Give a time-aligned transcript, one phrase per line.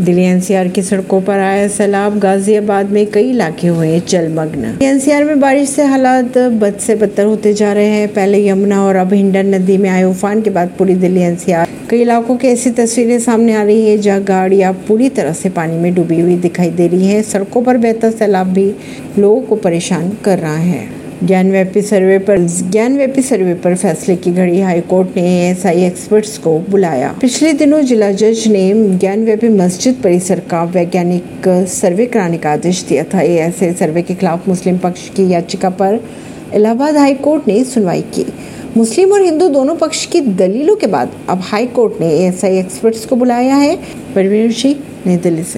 [0.00, 5.40] Delhi NCR की सड़कों पर आया सैलाब, गाजियाबाद में कई इलाके हुए जलमग्न। एनसीआर में
[5.40, 9.54] बारिश से हालात बद से बदतर होते जा रहे हैं। पहले यमुना और अब हिंडन
[9.54, 13.54] नदी में आए उफान के बाद पूरी दिल्ली एनसीआर। कई इलाकों की ऐसी तस्वीरें सामने
[13.54, 17.06] आ रही है, जहाँ गाड़ियाँ पूरी तरह से पानी में डूबी हुई दिखाई दे रही
[17.06, 18.72] है। सड़कों पर बेहतर सैलाब भी
[19.18, 22.38] लोगों को परेशान कर रहा है। ज्ञानव्यापी सर्वे पर
[22.70, 28.10] ज्ञानव्यापी सर्वे पर फैसले की घड़ी हाईकोर्ट ने एएसआई एक्सपर्ट्स को बुलाया। पिछले दिनों जिला
[28.10, 34.02] जज ने ज्ञानव्यापी मस्जिद परिसर का वैज्ञानिक सर्वे कराने का आदेश दिया था। ऐसे सर्वे
[34.02, 36.00] के खिलाफ मुस्लिम पक्ष की याचिका पर
[36.54, 38.26] इलाहाबाद हाईकोर्ट ने सुनवाई की।
[38.76, 43.06] मुस्लिम और हिंदू दोनों पक्ष की दलीलों के बाद अब हाई कोर्ट ने एएसआई एक्सपर्ट्स
[43.06, 43.76] को बुलाया है।
[44.14, 44.74] परवीन सिंह
[45.06, 45.56] नई दिल्ली से।